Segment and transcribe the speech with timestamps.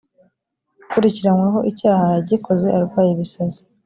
[0.83, 3.61] ukurikiranyweho icyaha yagikoze arwaye ibisazi